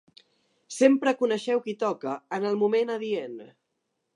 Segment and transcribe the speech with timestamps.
[0.77, 3.37] Sempre coneixeu qui toca, en el moment adient.